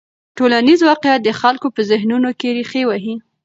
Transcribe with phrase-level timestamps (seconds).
[0.37, 3.15] ټولنیز واقیعت د خلکو په ذهنونو کې رېښې وهي.